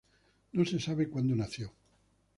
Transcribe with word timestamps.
No 0.53 0.65
se 0.65 0.79
sabe 0.79 1.07
cuándo 1.11 1.35
nació. 1.35 1.75